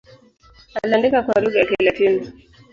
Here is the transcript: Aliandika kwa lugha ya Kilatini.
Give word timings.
Aliandika 0.83 1.23
kwa 1.23 1.41
lugha 1.41 1.59
ya 1.59 1.65
Kilatini. 1.65 2.33